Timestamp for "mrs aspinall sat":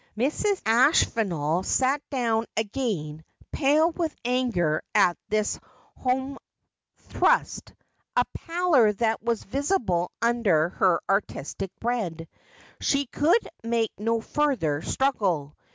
0.17-2.01